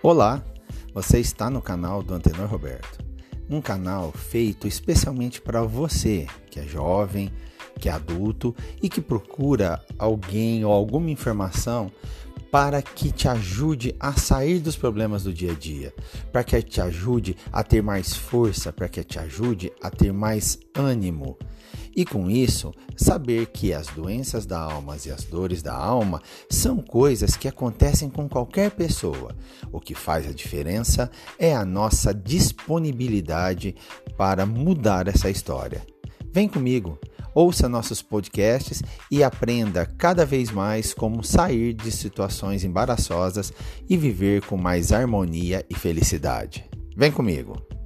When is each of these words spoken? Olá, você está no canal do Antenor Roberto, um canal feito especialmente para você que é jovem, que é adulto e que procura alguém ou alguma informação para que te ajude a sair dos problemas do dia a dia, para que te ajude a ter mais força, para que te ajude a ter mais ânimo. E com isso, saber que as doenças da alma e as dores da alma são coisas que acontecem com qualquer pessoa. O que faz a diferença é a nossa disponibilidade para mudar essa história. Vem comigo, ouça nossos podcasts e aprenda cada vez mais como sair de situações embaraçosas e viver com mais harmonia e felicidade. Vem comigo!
Olá, 0.00 0.44
você 0.94 1.18
está 1.18 1.50
no 1.50 1.60
canal 1.60 2.04
do 2.04 2.14
Antenor 2.14 2.48
Roberto, 2.48 3.04
um 3.50 3.60
canal 3.60 4.12
feito 4.12 4.68
especialmente 4.68 5.40
para 5.40 5.60
você 5.64 6.28
que 6.48 6.60
é 6.60 6.62
jovem, 6.62 7.32
que 7.80 7.88
é 7.88 7.92
adulto 7.92 8.54
e 8.80 8.88
que 8.88 9.00
procura 9.00 9.84
alguém 9.98 10.64
ou 10.64 10.72
alguma 10.72 11.10
informação 11.10 11.90
para 12.50 12.80
que 12.80 13.12
te 13.12 13.28
ajude 13.28 13.94
a 14.00 14.12
sair 14.14 14.58
dos 14.58 14.76
problemas 14.76 15.24
do 15.24 15.32
dia 15.32 15.52
a 15.52 15.54
dia, 15.54 15.94
para 16.32 16.44
que 16.44 16.60
te 16.62 16.80
ajude 16.80 17.36
a 17.52 17.62
ter 17.62 17.82
mais 17.82 18.14
força, 18.14 18.72
para 18.72 18.88
que 18.88 19.02
te 19.04 19.18
ajude 19.18 19.72
a 19.82 19.90
ter 19.90 20.12
mais 20.12 20.58
ânimo. 20.74 21.36
E 21.94 22.04
com 22.04 22.30
isso, 22.30 22.72
saber 22.96 23.46
que 23.46 23.72
as 23.72 23.88
doenças 23.88 24.46
da 24.46 24.60
alma 24.60 24.96
e 25.04 25.10
as 25.10 25.24
dores 25.24 25.62
da 25.62 25.74
alma 25.74 26.22
são 26.48 26.78
coisas 26.78 27.36
que 27.36 27.48
acontecem 27.48 28.08
com 28.08 28.28
qualquer 28.28 28.70
pessoa. 28.70 29.34
O 29.72 29.80
que 29.80 29.94
faz 29.94 30.28
a 30.28 30.32
diferença 30.32 31.10
é 31.38 31.54
a 31.54 31.64
nossa 31.64 32.14
disponibilidade 32.14 33.74
para 34.16 34.46
mudar 34.46 35.08
essa 35.08 35.28
história. 35.28 35.84
Vem 36.32 36.48
comigo, 36.48 36.98
ouça 37.34 37.68
nossos 37.68 38.02
podcasts 38.02 38.82
e 39.10 39.22
aprenda 39.22 39.86
cada 39.86 40.24
vez 40.24 40.50
mais 40.50 40.92
como 40.92 41.22
sair 41.22 41.74
de 41.74 41.90
situações 41.90 42.64
embaraçosas 42.64 43.52
e 43.88 43.96
viver 43.96 44.44
com 44.44 44.56
mais 44.56 44.92
harmonia 44.92 45.64
e 45.70 45.74
felicidade. 45.74 46.68
Vem 46.96 47.12
comigo! 47.12 47.77